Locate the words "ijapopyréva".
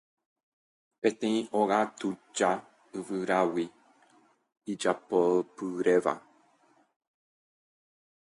4.71-6.13